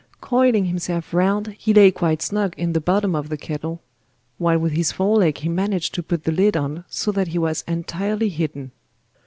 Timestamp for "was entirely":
7.37-8.29